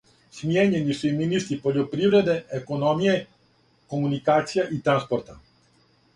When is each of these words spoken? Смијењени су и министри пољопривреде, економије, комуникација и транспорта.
Смијењени 0.35 0.95
су 0.99 1.03
и 1.09 1.11
министри 1.19 1.57
пољопривреде, 1.65 2.39
економије, 2.61 3.15
комуникација 3.95 4.67
и 4.79 4.83
транспорта. 4.91 5.39